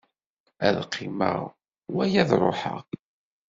Ad 0.67 0.75
qqimeɣ 0.87 1.41
wala 1.93 2.17
ad 2.21 2.29
ruḥeɣ. 2.41 2.79